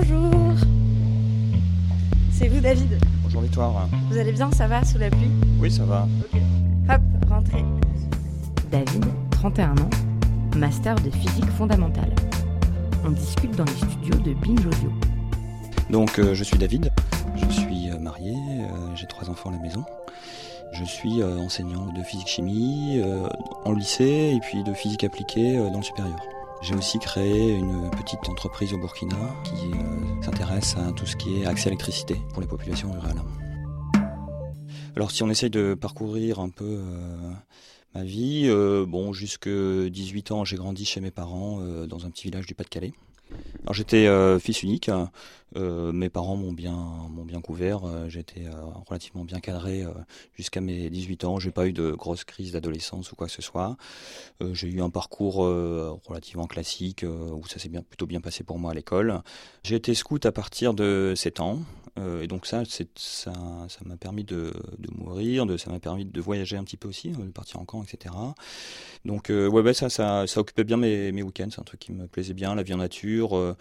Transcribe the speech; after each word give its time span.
Bonjour. 0.00 0.54
C'est 2.32 2.48
vous 2.48 2.60
David 2.60 2.98
Bonjour 3.22 3.42
Victoire. 3.42 3.86
Vous 4.10 4.16
allez 4.16 4.32
bien, 4.32 4.50
ça 4.50 4.66
va 4.66 4.82
sous 4.82 4.96
la 4.96 5.10
pluie 5.10 5.30
Oui, 5.60 5.70
ça 5.70 5.84
va. 5.84 6.08
Ok. 6.20 6.40
Hop, 6.88 7.02
rentrez. 7.28 7.64
David, 8.70 9.04
31 9.30 9.72
ans, 9.72 9.90
master 10.56 10.94
de 10.94 11.10
physique 11.10 11.50
fondamentale. 11.50 12.14
On 13.04 13.10
discute 13.10 13.54
dans 13.56 13.64
les 13.64 13.72
studios 13.72 14.16
de 14.24 14.32
Binge 14.32 14.64
Audio. 14.64 14.90
Donc 15.90 16.18
euh, 16.18 16.34
je 16.34 16.44
suis 16.44 16.56
David, 16.56 16.90
je 17.36 17.52
suis 17.52 17.90
euh, 17.90 17.98
marié, 17.98 18.32
euh, 18.32 18.96
j'ai 18.96 19.06
trois 19.06 19.28
enfants 19.28 19.50
à 19.50 19.52
la 19.52 19.58
maison. 19.58 19.84
Je 20.72 20.84
suis 20.84 21.20
euh, 21.20 21.36
enseignant 21.40 21.92
de 21.92 22.02
physique-chimie 22.02 23.02
euh, 23.04 23.28
en 23.66 23.72
lycée 23.72 24.32
et 24.34 24.40
puis 24.40 24.62
de 24.62 24.72
physique 24.72 25.04
appliquée 25.04 25.58
dans 25.58 25.78
le 25.78 25.84
supérieur. 25.84 26.16
J'ai 26.62 26.74
aussi 26.74 26.98
créé 26.98 27.54
une 27.54 27.90
petite 27.90 28.28
entreprise 28.28 28.74
au 28.74 28.78
Burkina 28.78 29.16
qui 29.44 29.72
euh, 29.72 30.22
s'intéresse 30.22 30.76
à 30.76 30.92
tout 30.92 31.06
ce 31.06 31.16
qui 31.16 31.40
est 31.40 31.46
accès 31.46 31.68
à 31.68 31.70
l'électricité 31.70 32.20
pour 32.32 32.42
les 32.42 32.46
populations 32.46 32.92
rurales. 32.92 33.22
Alors 34.94 35.10
si 35.10 35.22
on 35.22 35.30
essaye 35.30 35.48
de 35.48 35.72
parcourir 35.72 36.38
un 36.38 36.50
peu 36.50 36.66
euh, 36.66 37.32
ma 37.94 38.04
vie, 38.04 38.44
euh, 38.46 38.84
bon 38.86 39.14
jusque 39.14 39.48
18 39.48 40.32
ans 40.32 40.44
j'ai 40.44 40.56
grandi 40.56 40.84
chez 40.84 41.00
mes 41.00 41.10
parents 41.10 41.60
dans 41.86 42.04
un 42.04 42.10
petit 42.10 42.24
village 42.24 42.44
du 42.44 42.54
Pas-de-Calais. 42.54 42.92
J'étais 43.72 44.06
euh, 44.06 44.38
fils 44.38 44.62
unique, 44.62 44.90
euh, 45.56 45.92
mes 45.92 46.08
parents 46.08 46.36
m'ont 46.36 46.52
bien 46.52 46.74
m'ont 47.10 47.24
bien 47.24 47.40
couvert, 47.40 47.84
euh, 47.84 48.08
j'étais 48.08 48.44
relativement 48.86 49.24
bien 49.24 49.40
cadré 49.40 49.84
jusqu'à 50.34 50.60
mes 50.60 50.90
18 50.90 51.24
ans, 51.24 51.38
j'ai 51.38 51.50
pas 51.50 51.66
eu 51.66 51.72
de 51.72 51.92
grosses 51.92 52.24
crises 52.24 52.52
d'adolescence 52.52 53.12
ou 53.12 53.16
quoi 53.16 53.26
que 53.26 53.32
ce 53.32 53.42
soit. 53.42 53.76
J'ai 54.52 54.68
eu 54.68 54.80
un 54.80 54.90
parcours 54.90 55.36
relativement 55.36 56.46
classique 56.46 57.04
où 57.04 57.46
ça 57.46 57.58
s'est 57.58 57.68
plutôt 57.68 58.06
bien 58.06 58.20
passé 58.20 58.44
pour 58.44 58.58
moi 58.58 58.72
à 58.72 58.74
l'école. 58.74 59.20
J'ai 59.62 59.76
été 59.76 59.94
scout 59.94 60.24
à 60.26 60.32
partir 60.32 60.74
de 60.74 61.12
7 61.14 61.40
ans 61.40 61.60
et 62.22 62.26
donc 62.26 62.46
ça 62.46 62.62
ça 62.64 62.88
ça 62.94 63.80
m'a 63.84 63.96
permis 63.96 64.24
de 64.24 64.52
mourir, 64.96 65.46
de 65.46 65.56
ça 65.56 65.70
m'a 65.70 65.80
permis 65.80 66.04
de 66.04 66.20
voyager 66.20 66.56
un 66.56 66.64
petit 66.64 66.76
peu 66.76 66.88
aussi, 66.88 67.10
de 67.10 67.30
partir 67.30 67.60
en 67.60 67.64
camp 67.64 67.82
etc. 67.82 68.14
Donc 69.04 69.26
ouais, 69.28 69.48
ouais 69.48 69.74
ça 69.74 69.90
ça 69.90 70.26
ça 70.26 70.40
occupait 70.40 70.64
bien 70.64 70.76
mes 70.76 71.22
week-ends, 71.22 71.48
c'est 71.50 71.60
un 71.60 71.64
truc 71.64 71.80
qui 71.80 71.92
me 71.92 72.06
plaisait 72.06 72.34
bien, 72.34 72.54
la 72.54 72.62
vie 72.62 72.74
en 72.74 72.78
nature, 72.78 73.19
euh, 73.36 73.54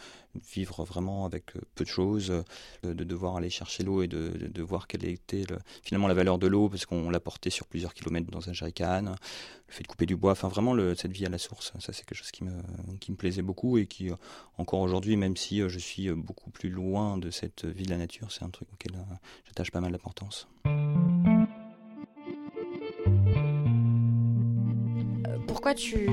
vivre 0.53 0.83
vraiment 0.83 1.25
avec 1.25 1.55
euh, 1.55 1.61
peu 1.75 1.83
de 1.83 1.89
choses, 1.89 2.31
euh, 2.31 2.93
de 2.93 3.03
devoir 3.03 3.35
aller 3.35 3.49
chercher 3.49 3.83
l'eau 3.83 4.02
et 4.02 4.07
de, 4.07 4.29
de, 4.29 4.61
voir 4.61 4.88
quelle 4.88 5.05
était 5.05 5.43
le- 5.49 5.59
finalement 5.83 6.07
la 6.07 6.13
valeur 6.13 6.38
de 6.38 6.47
l'eau 6.47 6.69
parce 6.69 6.85
qu'on 6.85 7.09
la 7.09 7.19
portait 7.19 7.49
sur 7.49 7.67
plusieurs 7.67 7.93
kilomètres 7.93 8.30
dans 8.31 8.49
un 8.49 8.53
jerrycan, 8.53 9.03
le 9.03 9.73
fait 9.73 9.83
de 9.83 9.87
couper 9.87 10.05
du 10.05 10.15
bois, 10.15 10.31
enfin 10.31 10.47
vraiment 10.47 10.75
cette 10.95 11.11
vie 11.11 11.25
à 11.25 11.30
la 11.30 11.37
source, 11.37 11.73
ça 11.80 11.93
c'est 11.93 12.05
quelque 12.05 12.17
chose 12.17 12.31
qui 12.31 12.43
me, 12.43 12.52
qui 12.99 13.11
me 13.11 13.17
plaisait 13.17 13.41
beaucoup 13.41 13.77
et 13.77 13.85
qui 13.85 14.09
encore 14.57 14.80
aujourd'hui, 14.80 15.15
même 15.15 15.37
si 15.37 15.59
je 15.67 15.80
suis 15.80 16.09
beaucoup 16.11 16.49
plus 16.49 16.69
loin 16.69 17.17
de 17.17 17.30
cette 17.31 17.65
vie 17.65 17.83
de 17.85 17.91
la 17.91 17.97
nature, 17.97 18.31
c'est 18.31 18.43
un 18.43 18.49
truc 18.49 18.67
auquel 18.73 18.93
j'attache 19.45 19.71
pas 19.71 19.81
mal 19.81 19.91
d'importance. 19.91 20.47
Pourquoi 25.59 25.75
tu. 25.75 26.07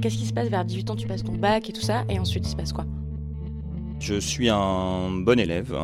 Qu'est-ce 0.00 0.16
qui 0.16 0.24
se 0.24 0.32
passe 0.32 0.48
vers 0.48 0.64
18 0.64 0.88
ans 0.88 0.96
Tu 0.96 1.06
passes 1.06 1.22
ton 1.22 1.34
bac 1.34 1.68
et 1.68 1.72
tout 1.74 1.82
ça, 1.82 2.06
et 2.08 2.18
ensuite 2.18 2.46
il 2.46 2.50
se 2.50 2.56
passe 2.56 2.72
quoi? 2.72 2.86
Je 4.00 4.18
suis 4.18 4.48
un 4.48 5.10
bon 5.10 5.38
élève 5.38 5.76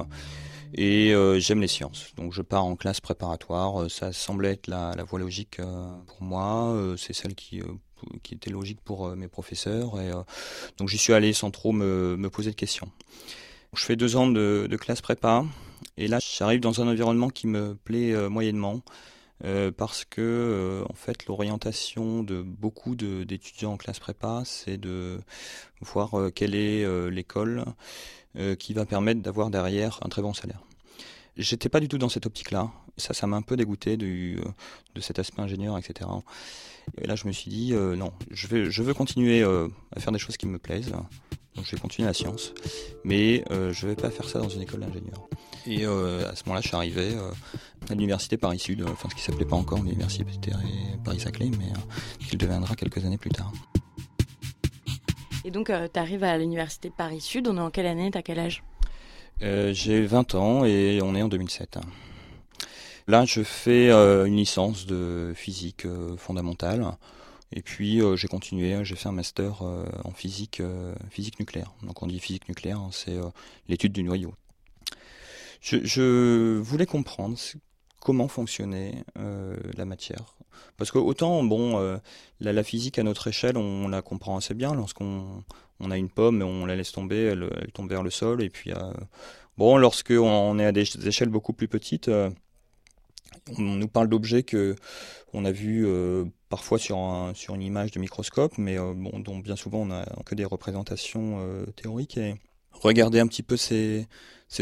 et 0.73 1.13
euh, 1.13 1.39
j'aime 1.39 1.61
les 1.61 1.69
sciences. 1.69 2.15
Donc 2.17 2.33
je 2.33 2.41
pars 2.41 2.65
en 2.65 2.75
classe 2.75 3.03
préparatoire. 3.03 3.83
Euh, 3.83 3.89
Ça 3.91 4.15
semblait 4.15 4.53
être 4.53 4.67
la, 4.67 4.95
voie 5.07 5.19
logique 5.19 5.61
euh, 5.61 5.93
pour 6.07 6.23
moi. 6.23 6.75
C'est 6.97 7.13
celle 7.13 7.35
qui, 7.35 7.61
était 8.33 8.49
logique 8.49 8.81
pour 8.83 9.15
mes 9.15 9.29
professeurs. 9.29 10.01
Et, 10.01 10.11
donc 10.79 10.89
j'y 10.89 10.97
suis 10.97 11.13
allé 11.13 11.35
sans 11.35 11.51
trop 11.51 11.73
me, 11.73 12.31
poser 12.31 12.49
de 12.49 12.57
questions. 12.57 12.89
Je 13.77 13.85
fais 13.85 13.95
deux 13.95 14.17
ans 14.17 14.27
de, 14.27 14.79
classe 14.81 15.03
prépa 15.03 15.45
et 15.99 16.09
là 16.09 16.19
j'arrive 16.19 16.61
dans 16.61 16.81
un 16.81 16.89
environnement 16.89 17.29
qui 17.29 17.47
me 17.47 17.75
plaît 17.75 18.15
moyennement. 18.31 18.81
Euh, 19.45 19.73
parce 19.73 20.05
que 20.05 20.21
euh, 20.21 20.85
en 20.89 20.95
fait 20.95 21.27
l'orientation 21.27 22.23
de 22.23 22.43
beaucoup 22.43 22.95
d'étudiants 22.95 23.73
en 23.73 23.77
classe 23.77 23.99
prépa 23.99 24.43
c'est 24.45 24.77
de 24.77 25.19
voir 25.81 26.17
euh, 26.17 26.31
quelle 26.31 26.55
est 26.55 27.11
l'école 27.11 27.65
qui 28.59 28.73
va 28.73 28.87
permettre 28.87 29.21
d'avoir 29.21 29.51
derrière 29.51 30.01
un 30.03 30.09
très 30.09 30.23
bon 30.23 30.33
salaire. 30.33 30.63
J'étais 31.37 31.69
pas 31.69 31.81
du 31.81 31.89
tout 31.89 31.99
dans 31.99 32.09
cette 32.09 32.25
optique-là. 32.25 32.71
Ça, 32.97 33.13
ça 33.13 33.27
m'a 33.27 33.37
un 33.37 33.43
peu 33.43 33.57
dégoûté 33.57 33.99
de 33.99 34.41
cet 35.03 35.19
aspect 35.19 35.43
ingénieur, 35.43 35.77
etc. 35.77 36.09
Et 36.97 37.07
là, 37.07 37.15
je 37.15 37.27
me 37.27 37.33
suis 37.33 37.51
dit, 37.51 37.75
non, 37.75 38.11
je 38.31 38.47
veux, 38.47 38.71
je 38.71 38.83
veux 38.83 38.95
continuer 38.95 39.43
à 39.43 40.01
faire 40.01 40.13
des 40.13 40.19
choses 40.19 40.39
qui 40.39 40.47
me 40.47 40.59
plaisent. 40.59 40.93
Donc, 41.55 41.67
je 41.67 41.77
vais 41.77 41.79
continuer 41.79 42.09
la 42.09 42.15
science, 42.15 42.55
mais 43.05 43.45
je 43.51 43.87
vais 43.87 43.97
pas 43.97 44.09
faire 44.09 44.27
ça 44.27 44.39
dans 44.39 44.49
une 44.49 44.63
école 44.63 44.81
d'ingénieur. 44.81 45.29
Et 45.67 45.85
euh, 45.85 46.29
à 46.31 46.37
ce 46.37 46.43
moment-là, 46.45 46.61
je 46.61 46.69
suis 46.69 46.77
arrivé 46.77 47.15
euh, 47.15 47.31
à 47.89 47.95
l'université 47.95 48.37
Paris 48.37 48.59
Sud, 48.59 48.85
enfin 48.89 49.09
ce 49.11 49.15
qui 49.15 49.23
s'appelait 49.23 49.45
pas 49.45 49.57
encore 49.57 49.83
l'université 49.83 50.25
Paris 51.05 51.21
Saclay, 51.21 51.51
mais 51.59 51.67
euh, 51.67 52.25
qui 52.27 52.33
le 52.33 52.39
deviendra 52.39 52.75
quelques 52.75 53.05
années 53.05 53.19
plus 53.19 53.31
tard. 53.31 53.53
Et 55.45 55.51
donc, 55.51 55.73
tu 55.93 55.99
arrives 55.99 56.25
à 56.25 56.39
l'université 56.39 56.91
Paris 56.91 57.21
Sud, 57.21 57.49
on 57.49 57.57
est 57.57 57.61
en 57.61 57.71
quelle 57.71 57.87
année 57.87 58.11
T'as 58.11 58.23
quel 58.23 58.39
âge? 58.39 58.63
J'ai 59.41 60.07
20 60.07 60.37
ans 60.37 60.65
et 60.65 61.01
on 61.03 61.17
est 61.17 61.23
en 61.23 61.29
2007. 61.29 61.79
Là, 63.09 63.25
je 63.25 63.43
fais 63.43 63.91
une 63.91 64.37
licence 64.37 64.87
de 64.87 65.33
physique 65.35 65.85
fondamentale. 66.17 66.97
Et 67.55 67.61
puis, 67.61 68.01
euh, 68.01 68.17
j'ai 68.17 68.29
continué, 68.29 68.83
j'ai 68.85 68.97
fait 68.97 69.09
un 69.09 69.13
master 69.13 69.63
euh, 69.63 69.85
en 70.05 70.11
physique, 70.11 70.61
euh, 70.61 70.95
physique 71.11 71.39
nucléaire. 71.39 71.73
Donc, 71.83 72.03
on 72.03 72.07
dit 72.07 72.19
physique 72.19 72.49
nucléaire, 72.49 72.79
hein, 72.79 72.89
c'est 72.93 73.19
l'étude 73.69 73.93
du 73.93 74.03
noyau. 74.03 74.35
Je, 75.63 76.59
voulais 76.59 76.87
comprendre 76.87 77.39
comment 78.01 78.27
fonctionnait 78.27 79.05
euh, 79.17 79.57
la 79.77 79.85
matière. 79.85 80.37
Parce 80.77 80.91
que 80.91 80.99
autant, 80.99 81.45
bon, 81.45 81.79
euh, 81.79 81.99
la, 82.41 82.65
physique 82.65 82.99
à 82.99 83.05
notre 83.05 83.29
échelle, 83.29 83.57
on, 83.57 83.87
la 83.87 84.03
comprend 84.03 84.37
assez 84.37 84.55
bien. 84.55 84.75
Lorsqu'on 84.75 85.45
on 85.79 85.91
a 85.91 85.97
une 85.97 86.11
pomme 86.11 86.43
on 86.43 86.67
la 86.67 86.75
laisse 86.75 86.91
tomber, 86.91 87.23
elle, 87.23 87.49
tombe 87.73 87.89
vers 87.89 88.03
le 88.03 88.11
sol. 88.11 88.43
Et 88.43 88.51
puis, 88.51 88.73
euh, 88.73 88.93
bon, 89.57 89.77
lorsque 89.77 90.11
on 90.11 90.59
est 90.59 90.67
à 90.67 90.73
des 90.73 90.83
échelles 91.07 91.29
beaucoup 91.29 91.53
plus 91.53 91.69
petites, 91.69 92.09
on 92.09 93.63
nous 93.63 93.89
parle 93.89 94.09
d'objets 94.09 94.43
que 94.43 94.75
on 95.33 95.45
a 95.45 95.53
vus 95.53 95.87
parfois 96.49 96.79
sur, 96.79 96.99
un, 96.99 97.35
sur 97.35 97.55
une 97.55 97.63
image 97.63 97.93
de 97.93 98.01
microscope, 98.01 98.59
mais 98.59 98.77
dont 98.77 99.39
bien 99.39 99.57
souvent 99.57 99.83
on 99.83 99.87
n'a 99.87 100.05
que 100.27 100.35
des 100.35 100.45
représentations 100.45 101.65
théoriques. 101.77 102.19
Regarder 102.83 103.21
un 103.21 103.27
petit 103.27 103.43
peu 103.43 103.57
ces, 103.57 104.07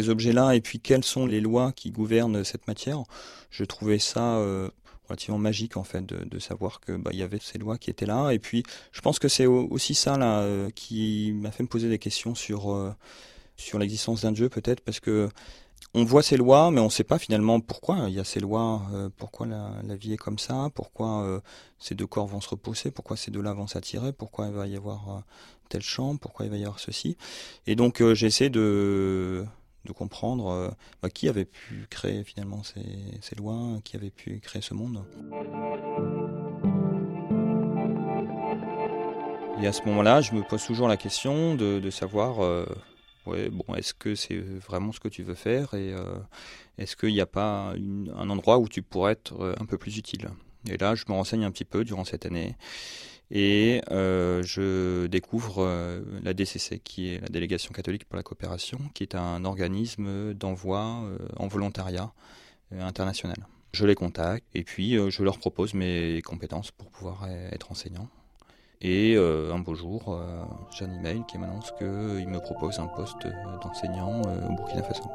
objets-là 0.08 0.54
et 0.54 0.60
puis 0.60 0.80
quelles 0.80 1.04
sont 1.04 1.26
les 1.26 1.40
lois 1.40 1.72
qui 1.72 1.90
gouvernent 1.90 2.44
cette 2.44 2.66
matière, 2.68 3.02
je 3.50 3.64
trouvais 3.64 3.98
ça 3.98 4.36
euh, 4.36 4.68
relativement 5.08 5.38
magique 5.38 5.76
en 5.76 5.84
fait 5.84 6.06
de, 6.06 6.38
savoir 6.38 6.80
que 6.80 6.92
bah, 6.92 7.10
il 7.12 7.18
y 7.18 7.22
avait 7.22 7.40
ces 7.40 7.58
lois 7.58 7.76
qui 7.78 7.90
étaient 7.90 8.06
là. 8.06 8.30
Et 8.30 8.38
puis 8.38 8.62
je 8.92 9.00
pense 9.00 9.18
que 9.18 9.28
c'est 9.28 9.46
au- 9.46 9.66
aussi 9.70 9.94
ça 9.94 10.16
là 10.16 10.40
euh, 10.40 10.70
qui 10.70 11.32
m'a 11.34 11.50
fait 11.50 11.62
me 11.62 11.68
poser 11.68 11.88
des 11.88 11.98
questions 11.98 12.34
sur 12.34 12.72
euh, 12.72 12.94
sur 13.56 13.78
l'existence 13.78 14.22
d'un 14.22 14.32
dieu 14.32 14.48
peut-être 14.48 14.80
parce 14.80 15.00
que 15.00 15.28
on 15.94 16.04
voit 16.04 16.22
ces 16.22 16.36
lois, 16.36 16.70
mais 16.70 16.80
on 16.80 16.84
ne 16.84 16.90
sait 16.90 17.04
pas 17.04 17.18
finalement 17.18 17.60
pourquoi 17.60 18.08
il 18.08 18.14
y 18.14 18.20
a 18.20 18.24
ces 18.24 18.40
lois, 18.40 18.82
euh, 18.92 19.08
pourquoi 19.16 19.46
la, 19.46 19.96
vie 19.96 20.12
est 20.12 20.16
comme 20.16 20.38
ça, 20.38 20.68
pourquoi 20.74 21.22
euh, 21.22 21.40
ces 21.78 21.94
deux 21.94 22.06
corps 22.06 22.26
vont 22.26 22.40
se 22.40 22.48
reposer, 22.48 22.90
pourquoi 22.90 23.16
ces 23.16 23.30
deux-là 23.30 23.54
vont 23.54 23.66
s'attirer, 23.66 24.12
pourquoi 24.12 24.46
il 24.46 24.52
va 24.52 24.66
y 24.66 24.76
avoir 24.76 25.10
euh, 25.10 25.20
tel 25.68 25.82
champ, 25.82 26.16
pourquoi 26.16 26.46
il 26.46 26.50
va 26.50 26.58
y 26.58 26.62
avoir 26.62 26.78
ceci. 26.78 27.16
Et 27.66 27.74
donc 27.74 28.00
essayé 28.00 28.50
de, 28.50 29.44
comprendre 29.96 30.72
bah, 31.02 31.10
qui 31.10 31.28
avait 31.28 31.44
pu 31.44 31.88
créer 31.90 32.22
finalement 32.22 32.62
ces, 32.62 33.34
lois, 33.36 33.80
qui 33.82 33.96
avait 33.96 34.10
pu 34.10 34.38
créer 34.38 34.62
ce 34.62 34.72
monde. 34.72 35.02
Et 39.60 39.66
à 39.66 39.72
ce 39.72 39.82
moment-là, 39.86 40.20
je 40.20 40.32
me 40.32 40.42
pose 40.42 40.64
toujours 40.64 40.86
la 40.86 40.96
question 40.96 41.56
de, 41.56 41.90
savoir, 41.90 42.38
ouais, 43.26 43.48
bon, 43.50 43.74
est-ce 43.74 43.94
que 43.94 44.14
c'est 44.14 44.38
vraiment 44.38 44.92
ce 44.92 45.00
que 45.00 45.08
tu 45.08 45.22
veux 45.22 45.34
faire 45.34 45.74
et 45.74 45.92
euh, 45.92 46.18
est-ce 46.78 46.96
qu'il 46.96 47.12
n'y 47.12 47.20
a 47.20 47.26
pas 47.26 47.72
une- 47.76 48.12
un 48.16 48.30
endroit 48.30 48.58
où 48.58 48.68
tu 48.68 48.82
pourrais 48.82 49.12
être 49.12 49.40
euh, 49.40 49.54
un 49.60 49.64
peu 49.66 49.78
plus 49.78 49.96
utile? 49.98 50.28
Et 50.68 50.76
là, 50.76 50.94
je 50.94 51.04
me 51.08 51.14
renseigne 51.14 51.44
un 51.44 51.50
petit 51.50 51.64
peu 51.64 51.84
durant 51.84 52.04
cette 52.04 52.26
année 52.26 52.56
et 53.30 53.80
euh, 53.90 54.42
je 54.42 55.06
découvre 55.06 55.64
la 56.22 56.34
DCC, 56.34 56.80
qui 56.80 57.14
est 57.14 57.20
la 57.20 57.28
Délégation 57.28 57.72
catholique 57.72 58.04
pour 58.04 58.16
la 58.16 58.22
coopération, 58.22 58.78
qui 58.92 59.02
est 59.04 59.14
un 59.14 59.44
organisme 59.44 60.34
d'envoi 60.34 61.02
en 61.36 61.46
volontariat 61.46 62.12
international. 62.72 63.36
Je 63.72 63.86
les 63.86 63.94
contacte 63.94 64.44
et 64.52 64.64
puis 64.64 64.96
je 65.10 65.22
leur 65.22 65.38
propose 65.38 65.74
mes 65.74 66.20
compétences 66.22 66.72
pour 66.72 66.90
pouvoir 66.90 67.26
être 67.52 67.70
enseignant. 67.70 68.08
Et 68.82 69.14
euh, 69.16 69.52
un 69.52 69.58
beau 69.58 69.74
jour, 69.74 70.02
euh, 70.08 70.42
j'ai 70.70 70.86
un 70.86 70.94
email 70.94 71.22
qui 71.28 71.36
m'annonce 71.36 71.70
qu'il 71.78 71.86
me 72.28 72.40
propose 72.40 72.78
un 72.78 72.86
poste 72.86 73.26
euh, 73.26 73.32
d'enseignant 73.62 74.22
euh, 74.26 74.48
au 74.48 74.54
Burkina 74.56 74.82
Faso. 74.82 75.10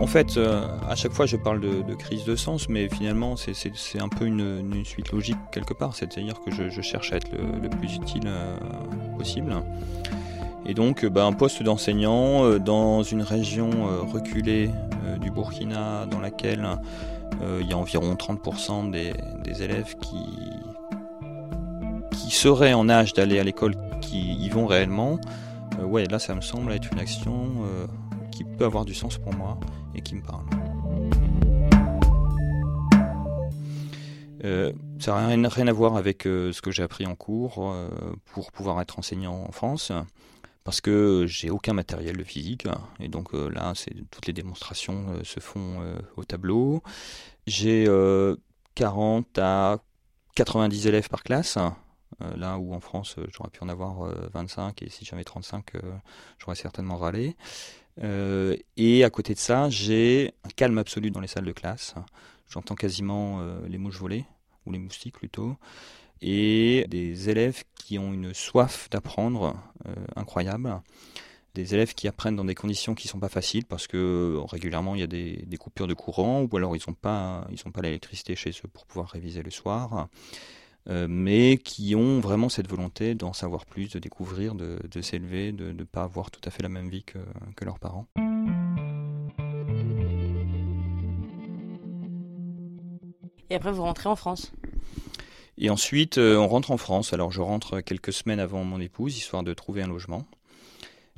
En 0.00 0.06
fait, 0.06 0.36
euh, 0.36 0.66
à 0.88 0.94
chaque 0.94 1.12
fois, 1.12 1.26
je 1.26 1.36
parle 1.36 1.60
de, 1.60 1.94
crise 1.94 2.24
de 2.24 2.36
sens, 2.36 2.68
mais 2.68 2.88
finalement, 2.88 3.36
c'est 3.36 4.00
un 4.00 4.08
peu 4.08 4.26
une, 4.26 4.84
suite 4.84 5.12
logique 5.12 5.36
quelque 5.52 5.74
part. 5.74 5.94
C'est-à-dire 5.94 6.40
que 6.40 6.50
je, 6.50 6.80
cherche 6.80 7.12
à 7.12 7.16
être 7.16 7.30
le, 7.32 7.68
plus 7.68 7.96
utile 7.96 8.24
euh, 8.26 8.56
possible. 9.16 9.54
Et 10.66 10.74
donc, 10.74 11.04
bah, 11.06 11.24
un 11.24 11.32
poste 11.32 11.62
d'enseignant 11.62 12.44
euh, 12.44 12.58
dans 12.58 13.02
une 13.02 13.22
région 13.22 13.70
reculée 14.12 14.70
du 15.20 15.30
Burkina, 15.30 16.06
dans 16.06 16.20
laquelle 16.20 16.66
il 17.60 17.66
y 17.66 17.72
a 17.72 17.78
environ 17.78 18.14
30% 18.14 18.90
des, 18.90 19.62
élèves 19.62 19.96
qui, 20.00 20.24
qui 22.12 22.30
seraient 22.30 22.74
en 22.74 22.88
âge 22.88 23.12
d'aller 23.12 23.38
à 23.38 23.44
l'école, 23.44 23.74
qui 24.00 24.34
y 24.34 24.48
vont 24.48 24.66
réellement. 24.66 25.18
ouais, 25.82 26.04
là, 26.06 26.18
ça 26.18 26.34
me 26.34 26.40
semble 26.40 26.72
être 26.72 26.92
une 26.92 27.00
action 27.00 27.64
qui 28.30 28.44
peut 28.44 28.64
avoir 28.64 28.84
du 28.84 28.94
sens 28.94 29.18
pour 29.18 29.34
moi 29.34 29.58
et 29.94 30.00
qui 30.00 30.14
me 30.14 30.22
parle. 30.22 30.44
Euh, 34.44 34.72
ça 35.00 35.12
n'a 35.36 35.48
rien, 35.48 35.66
à 35.66 35.72
voir 35.72 35.96
avec 35.96 36.26
euh, 36.26 36.52
ce 36.52 36.62
que 36.62 36.70
j'ai 36.70 36.82
appris 36.82 37.06
en 37.06 37.14
cours 37.14 37.70
euh, 37.72 37.88
pour 38.26 38.52
pouvoir 38.52 38.80
être 38.80 38.98
enseignant 38.98 39.44
en 39.48 39.52
France, 39.52 39.92
parce 40.68 40.82
que 40.82 41.24
j'ai 41.26 41.48
aucun 41.48 41.72
matériel 41.72 42.18
de 42.18 42.24
physique, 42.24 42.66
et 43.00 43.08
donc 43.08 43.32
là, 43.32 43.72
c'est, 43.74 43.94
toutes 44.10 44.26
les 44.26 44.34
démonstrations 44.34 45.24
se 45.24 45.40
font 45.40 45.80
au 46.18 46.24
tableau. 46.24 46.82
J'ai 47.46 47.88
40 48.74 49.38
à 49.38 49.78
90 50.34 50.86
élèves 50.86 51.08
par 51.08 51.22
classe, 51.22 51.56
là 52.20 52.58
où 52.58 52.74
en 52.74 52.80
France 52.80 53.16
j'aurais 53.32 53.48
pu 53.48 53.62
en 53.62 53.70
avoir 53.70 54.12
25, 54.34 54.82
et 54.82 54.90
si 54.90 55.06
j'avais 55.06 55.24
35, 55.24 55.72
j'aurais 56.38 56.54
certainement 56.54 56.98
râlé. 56.98 57.34
Euh, 58.02 58.56
et 58.76 59.04
à 59.04 59.10
côté 59.10 59.34
de 59.34 59.38
ça, 59.38 59.68
j'ai 59.70 60.32
un 60.44 60.50
calme 60.50 60.78
absolu 60.78 61.10
dans 61.10 61.20
les 61.20 61.28
salles 61.28 61.44
de 61.44 61.52
classe. 61.52 61.94
J'entends 62.48 62.74
quasiment 62.74 63.40
euh, 63.40 63.66
les 63.68 63.78
mouches 63.78 63.98
voler, 63.98 64.24
ou 64.66 64.72
les 64.72 64.78
moustiques 64.78 65.14
plutôt, 65.14 65.56
et 66.22 66.86
des 66.88 67.30
élèves 67.30 67.62
qui 67.74 67.98
ont 67.98 68.12
une 68.12 68.34
soif 68.34 68.88
d'apprendre 68.90 69.56
euh, 69.86 69.94
incroyable. 70.16 70.80
Des 71.54 71.74
élèves 71.74 71.94
qui 71.94 72.06
apprennent 72.06 72.36
dans 72.36 72.44
des 72.44 72.54
conditions 72.54 72.94
qui 72.94 73.08
ne 73.08 73.10
sont 73.10 73.18
pas 73.18 73.28
faciles 73.28 73.64
parce 73.64 73.86
que 73.86 74.38
régulièrement 74.48 74.94
il 74.94 75.00
y 75.00 75.04
a 75.04 75.08
des, 75.08 75.46
coupures 75.58 75.86
de 75.86 75.94
courant 75.94 76.42
ou 76.42 76.56
alors 76.56 76.76
ils 76.76 76.82
n'ont 76.86 76.94
pas, 76.94 77.48
pas 77.72 77.80
l'électricité 77.82 78.36
chez 78.36 78.50
eux 78.50 78.68
pour 78.72 78.86
pouvoir 78.86 79.08
réviser 79.08 79.42
le 79.42 79.50
soir. 79.50 80.08
Euh, 80.88 81.06
mais 81.08 81.58
qui 81.58 81.94
ont 81.94 82.18
vraiment 82.20 82.48
cette 82.48 82.68
volonté 82.68 83.14
d'en 83.14 83.34
savoir 83.34 83.66
plus, 83.66 83.90
de 83.90 83.98
découvrir, 83.98 84.54
de, 84.54 85.00
s'élever, 85.02 85.52
de 85.52 85.72
ne 85.72 85.84
pas 85.84 86.02
avoir 86.02 86.30
tout 86.30 86.40
à 86.44 86.50
fait 86.50 86.62
la 86.62 86.70
même 86.70 86.88
vie 86.88 87.04
que, 87.04 87.18
leurs 87.62 87.78
parents. 87.78 88.06
Et 93.50 93.54
après, 93.54 93.72
vous 93.72 93.82
rentrez 93.82 94.08
en 94.08 94.16
France? 94.16 94.52
Et 95.58 95.70
ensuite, 95.70 96.18
euh, 96.18 96.36
on 96.36 96.48
rentre 96.48 96.70
en 96.70 96.76
France. 96.76 97.12
Alors, 97.12 97.32
je 97.32 97.40
rentre 97.40 97.80
quelques 97.80 98.12
semaines 98.12 98.40
avant 98.40 98.64
mon 98.64 98.80
épouse, 98.80 99.16
histoire 99.16 99.42
de 99.42 99.52
trouver 99.54 99.82
un 99.82 99.88
logement 99.88 100.26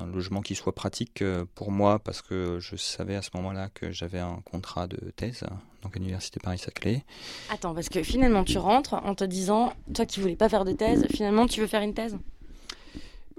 un 0.01 0.07
logement 0.07 0.41
qui 0.41 0.55
soit 0.55 0.75
pratique 0.75 1.23
euh, 1.23 1.45
pour 1.55 1.71
moi 1.71 1.99
parce 1.99 2.23
que 2.23 2.59
je 2.61 2.77
savais 2.77 3.17
à 3.17 3.23
ce 3.23 3.31
moment-là 3.35 3.69
que 3.73 3.91
j'avais 3.93 4.19
un 4.19 4.41
contrat 4.45 4.87
de 4.87 4.97
thèse, 5.15 5.45
donc 5.83 5.97
à 5.97 5.99
l'université 5.99 6.41
Paris-Saclay. 6.41 7.05
Attends, 7.51 7.75
parce 7.75 7.89
que 7.89 8.03
finalement 8.03 8.45
tu 8.45 8.59
rentres 8.59 8.95
en 8.95 9.15
te 9.15 9.25
disant, 9.25 9.73
toi 9.95 10.07
qui 10.07 10.21
voulais 10.21 10.37
pas 10.37 10.49
faire 10.49 10.65
de 10.65 10.73
thèse, 10.73 11.07
finalement 11.11 11.47
tu 11.47 11.61
veux 11.61 11.67
faire 11.67 11.83
une 11.83 11.95
thèse? 11.95 12.17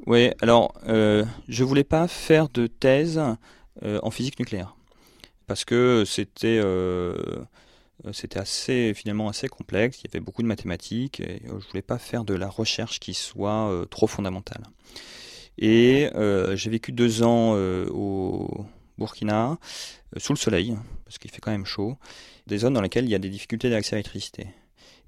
Oui, 0.05 0.31
alors 0.41 0.73
euh, 0.87 1.25
je 1.47 1.63
voulais 1.63 1.83
pas 1.83 2.07
faire 2.07 2.49
de 2.49 2.67
thèse 2.67 3.21
euh, 3.83 3.99
en 4.03 4.11
physique 4.11 4.39
nucléaire 4.39 4.75
parce 5.47 5.65
que 5.65 6.03
c'était 6.05 6.59
euh, 6.63 7.15
c'était 8.13 8.39
assez 8.39 8.93
finalement 8.93 9.29
assez 9.29 9.47
complexe, 9.47 10.01
il 10.01 10.07
y 10.07 10.09
avait 10.11 10.23
beaucoup 10.23 10.41
de 10.41 10.47
mathématiques 10.47 11.19
et 11.19 11.41
je 11.45 11.67
voulais 11.67 11.81
pas 11.81 11.99
faire 11.99 12.23
de 12.23 12.33
la 12.33 12.49
recherche 12.49 12.99
qui 12.99 13.13
soit 13.13 13.85
trop 13.89 14.07
fondamentale. 14.07 14.63
Et 15.57 16.09
euh, 16.15 16.55
j'ai 16.55 16.69
vécu 16.69 16.91
deux 16.91 17.23
ans 17.23 17.53
euh, 17.55 17.87
au 17.89 18.65
Burkina, 18.97 19.57
euh, 20.15 20.19
sous 20.19 20.33
le 20.33 20.37
soleil, 20.37 20.75
parce 21.05 21.17
qu'il 21.17 21.31
fait 21.31 21.39
quand 21.39 21.51
même 21.51 21.65
chaud, 21.65 21.97
des 22.47 22.59
zones 22.59 22.73
dans 22.73 22.81
lesquelles 22.81 23.05
il 23.05 23.11
y 23.11 23.15
a 23.15 23.19
des 23.19 23.29
difficultés 23.29 23.69
d'accès 23.69 23.95
à 23.95 23.97
l'électricité. 23.97 24.47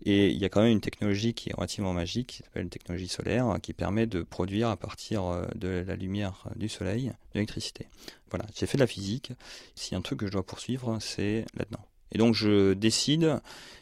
Et 0.06 0.30
il 0.30 0.38
y 0.38 0.44
a 0.44 0.50
quand 0.50 0.62
même 0.62 0.72
une 0.72 0.81
technologie 0.81 1.34
qui 1.34 1.50
est 1.50 1.54
relativement 1.54 1.94
magique, 1.94 2.28
qui 2.28 2.44
s'appelle 2.44 2.63
une 2.63 2.69
technologie 2.69 3.07
solaire, 3.07 3.56
qui 3.63 3.74
permet 3.74 4.06
de 4.06 4.22
produire 4.22 4.68
à 4.68 4.75
partir 4.75 5.48
de 5.56 5.84
la 5.88 5.96
lumière 5.96 6.50
du 6.57 6.68
soleil 6.68 7.06
de 7.06 7.36
l'électricité. 7.36 7.88
Voilà, 8.30 8.46
j'ai 8.54 8.66
fait 8.66 8.78
de 8.78 8.84
la 8.84 8.88
physique. 8.88 9.31
S'il 9.75 9.94
y 9.94 9.96
a 9.96 10.00
un 10.00 10.01
truc 10.01 10.19
que 10.19 10.28
je 10.28 10.31
dois 10.31 10.46
poursuivre, 10.46 10.98
c'est 11.00 11.46
là-dedans. 11.56 11.86
Et 12.13 12.18
donc 12.18 12.33
je 12.33 12.74
décide 12.74 13.42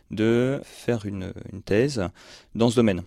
de 0.09 0.59
faire 0.63 1.05
une, 1.05 1.33
une 1.53 1.61
thèse 1.61 2.09
dans 2.55 2.69
ce 2.69 2.75
domaine 2.75 3.03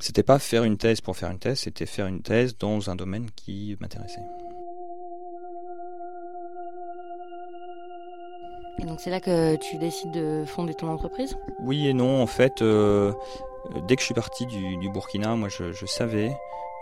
c'était 0.00 0.22
pas 0.22 0.38
faire 0.38 0.64
une 0.64 0.76
thèse 0.76 1.00
pour 1.00 1.16
faire 1.16 1.30
une 1.30 1.38
thèse, 1.38 1.60
c'était 1.60 1.86
faire 1.86 2.06
une 2.06 2.22
thèse 2.22 2.56
dans 2.56 2.90
un 2.90 2.96
domaine 2.96 3.28
qui 3.34 3.76
m'intéressait. 3.80 4.22
Et 8.80 8.84
donc 8.84 9.00
c'est 9.00 9.10
là 9.10 9.20
que 9.20 9.56
tu 9.56 9.76
décides 9.78 10.12
de 10.12 10.44
fonder 10.46 10.72
ton 10.74 10.88
entreprise? 10.88 11.36
Oui 11.60 11.88
et 11.88 11.94
non, 11.94 12.22
en 12.22 12.26
fait, 12.28 12.62
euh, 12.62 13.12
dès 13.86 13.96
que 13.96 14.00
je 14.00 14.06
suis 14.06 14.14
parti 14.14 14.46
du, 14.46 14.88
Burkina, 14.90 15.36
moi 15.36 15.48
je, 15.48 15.86
savais 15.86 16.36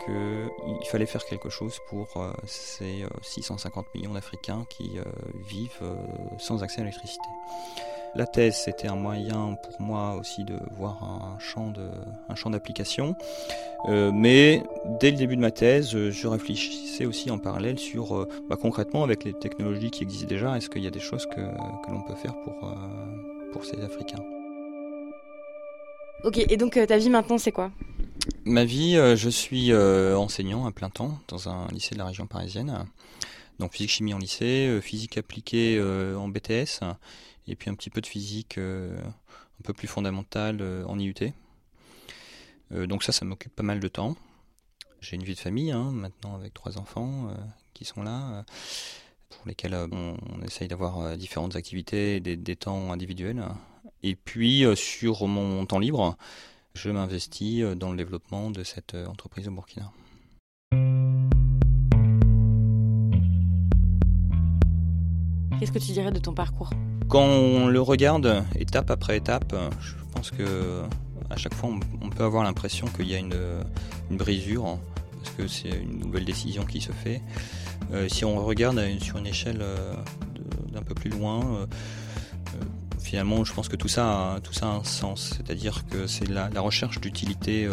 qu'il 0.04 0.88
fallait 0.90 1.06
faire 1.06 1.24
quelque 1.24 1.48
chose 1.48 1.78
pour 1.88 2.08
euh, 2.16 2.32
ces 2.44 3.06
650 3.22 3.86
euh, 3.86 3.88
millions 3.94 4.12
d'Africains 4.12 4.66
qui 4.68 4.98
vivent 5.48 5.82
sans 6.38 6.62
accès 6.62 6.80
à 6.80 6.84
l'électricité. 6.84 7.28
La 8.16 8.26
thèse, 8.26 8.56
c'était 8.56 8.88
un 8.88 8.96
moyen 8.96 9.58
pour 9.62 9.78
moi 9.78 10.14
aussi 10.14 10.42
de 10.44 10.58
voir 10.78 11.04
un 11.04 11.38
champ 11.38 11.70
d'application. 12.50 13.14
Euh, 13.88 14.10
mais 14.12 14.62
dès 15.00 15.10
le 15.10 15.18
début 15.18 15.36
de 15.36 15.42
ma 15.42 15.50
thèse, 15.50 15.90
je 15.90 16.26
réfléchissais 16.26 17.04
aussi 17.04 17.30
en 17.30 17.38
parallèle 17.38 17.78
sur 17.78 18.16
euh, 18.16 18.26
bah, 18.48 18.56
concrètement 18.60 19.04
avec 19.04 19.24
les 19.24 19.34
technologies 19.34 19.90
qui 19.90 20.02
existent 20.02 20.28
déjà, 20.28 20.56
est-ce 20.56 20.70
qu'il 20.70 20.82
y 20.82 20.86
a 20.86 20.90
des 20.90 21.00
choses 21.00 21.26
que, 21.26 21.34
que 21.34 21.90
l'on 21.90 22.02
peut 22.02 22.14
faire 22.14 22.34
pour, 22.42 22.54
euh, 22.64 23.52
pour 23.52 23.66
ces 23.66 23.80
Africains? 23.82 24.22
Ok, 26.24 26.38
et 26.38 26.56
donc 26.56 26.78
ta 26.86 26.98
vie 26.98 27.10
maintenant 27.10 27.38
c'est 27.38 27.52
quoi? 27.52 27.70
Ma 28.44 28.64
vie, 28.64 28.94
je 28.94 29.28
suis 29.28 29.74
enseignant 29.74 30.66
à 30.66 30.72
plein 30.72 30.90
temps 30.90 31.18
dans 31.28 31.48
un 31.48 31.68
lycée 31.68 31.94
de 31.94 31.98
la 31.98 32.06
région 32.06 32.26
parisienne. 32.26 32.86
Donc 33.58 33.72
physique 33.72 33.90
chimie 33.90 34.14
en 34.14 34.18
lycée, 34.18 34.78
physique 34.82 35.18
appliquée 35.18 35.80
en 35.80 36.28
BTS 36.28 36.80
et 37.48 37.56
puis 37.56 37.70
un 37.70 37.74
petit 37.74 37.90
peu 37.90 38.00
de 38.00 38.06
physique 38.06 38.58
euh, 38.58 38.96
un 39.04 39.62
peu 39.62 39.72
plus 39.72 39.88
fondamentale 39.88 40.58
euh, 40.60 40.84
en 40.86 40.98
IUT. 40.98 41.14
Euh, 42.72 42.86
donc 42.86 43.02
ça, 43.02 43.12
ça 43.12 43.24
m'occupe 43.24 43.54
pas 43.54 43.62
mal 43.62 43.80
de 43.80 43.88
temps. 43.88 44.16
J'ai 45.00 45.16
une 45.16 45.22
vie 45.22 45.34
de 45.34 45.40
famille 45.40 45.70
hein, 45.70 45.90
maintenant 45.92 46.34
avec 46.34 46.54
trois 46.54 46.78
enfants 46.78 47.28
qui 47.74 47.84
sont 47.84 48.02
là, 48.02 48.44
pour 49.28 49.46
lesquels 49.46 49.74
on, 49.74 50.16
essaye 50.42 50.68
d'avoir 50.68 51.16
différentes 51.18 51.54
activités, 51.54 52.18
des, 52.18 52.36
des, 52.36 52.56
temps 52.56 52.90
individuels. 52.90 53.44
Et 54.02 54.16
puis 54.16 54.64
sur 54.74 55.26
mon 55.26 55.64
temps 55.66 55.78
libre, 55.78 56.16
je 56.74 56.90
m'investis 56.90 57.62
dans 57.76 57.90
le 57.90 57.96
développement 57.96 58.50
de 58.50 58.62
cette 58.64 58.94
entreprise 58.94 59.48
au 59.48 59.50
Burkina. 59.50 59.92
Qu'est-ce 65.58 65.72
que 65.72 65.78
tu 65.78 65.92
dirais 65.92 66.10
de 66.10 66.18
ton 66.18 66.34
parcours? 66.34 66.70
Quand 67.08 67.24
on 67.24 67.68
le 67.68 67.80
regarde 67.80 68.44
étape 68.58 68.90
après 68.90 69.16
étape, 69.16 69.54
je 69.80 69.94
pense 70.12 70.30
que 70.30 70.82
à 71.30 71.36
chaque 71.36 71.54
fois 71.54 71.70
on, 72.02 72.10
peut 72.10 72.24
avoir 72.24 72.44
l'impression 72.44 72.86
qu'il 72.88 73.08
y 73.08 73.14
a 73.14 73.18
une, 73.18 73.34
brisure 74.10 74.78
parce 75.18 75.30
que 75.36 75.48
c'est 75.48 75.70
une 75.70 75.98
nouvelle 75.98 76.24
décision 76.24 76.64
qui 76.64 76.80
se 76.80 76.92
fait. 76.92 77.22
Euh, 77.92 78.08
si 78.08 78.24
on 78.24 78.44
regarde 78.44 78.80
sur 79.00 79.18
une 79.18 79.26
échelle 79.26 79.58
euh, 79.60 79.94
d'un 80.72 80.82
peu 80.82 80.94
plus 80.94 81.10
loin, 81.10 81.40
euh, 81.44 81.66
finalement 83.06 83.44
je 83.44 83.52
pense 83.52 83.68
que 83.68 83.76
tout 83.76 83.88
ça 83.88 84.34
a, 84.34 84.40
tout 84.40 84.52
ça 84.52 84.66
a 84.66 84.70
un 84.70 84.84
sens, 84.84 85.34
c'est-à-dire 85.36 85.84
que 85.86 86.06
c'est 86.06 86.28
la, 86.28 86.48
recherche 86.60 87.00
d'utilité 87.00 87.68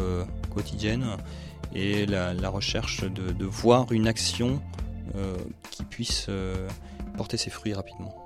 quotidienne 0.53 1.17
et 1.73 2.05
la, 2.05 2.49
recherche 2.49 3.03
de, 3.03 3.45
voir 3.45 3.91
une 3.91 4.07
action 4.07 4.61
qui 5.71 5.83
puisse 5.83 6.29
porter 7.17 7.37
ses 7.37 7.49
fruits 7.49 7.73
rapidement. 7.73 8.23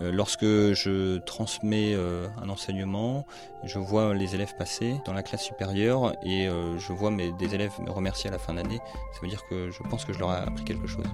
Euh, 0.00 0.12
lorsque 0.12 0.44
je 0.44 1.18
transmets 1.18 1.92
euh, 1.94 2.28
un 2.40 2.48
enseignement, 2.48 3.26
je 3.64 3.78
vois 3.78 4.14
les 4.14 4.34
élèves 4.34 4.54
passer 4.56 4.94
dans 5.04 5.12
la 5.12 5.24
classe 5.24 5.42
supérieure 5.42 6.12
et 6.22 6.46
euh, 6.46 6.78
je 6.78 6.92
vois 6.92 7.10
des 7.10 7.54
élèves 7.54 7.72
me 7.80 7.90
remercier 7.90 8.30
à 8.30 8.32
la 8.32 8.38
fin 8.38 8.54
d'année. 8.54 8.78
Ça 9.12 9.20
veut 9.22 9.28
dire 9.28 9.42
que 9.48 9.70
je 9.70 9.82
pense 9.82 10.04
que 10.04 10.12
je 10.12 10.20
leur 10.20 10.32
ai 10.32 10.36
appris 10.36 10.64
quelque 10.64 10.86
chose. 10.86 11.04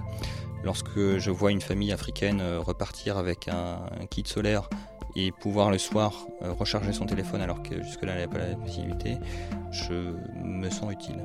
Lorsque 0.63 1.17
je 1.17 1.31
vois 1.31 1.51
une 1.51 1.61
famille 1.61 1.91
africaine 1.91 2.41
repartir 2.57 3.17
avec 3.17 3.47
un, 3.47 3.79
kit 4.09 4.23
solaire 4.25 4.69
et 5.15 5.31
pouvoir 5.31 5.71
le 5.71 5.77
soir 5.77 6.27
recharger 6.41 6.93
son 6.93 7.05
téléphone 7.05 7.41
alors 7.41 7.63
que 7.63 7.81
jusque-là 7.81 8.13
elle 8.13 8.29
n'avait 8.29 8.39
pas 8.39 8.47
la 8.47 8.55
possibilité, 8.55 9.17
je 9.71 10.15
me 10.43 10.69
sens 10.69 10.91
utile. 10.91 11.23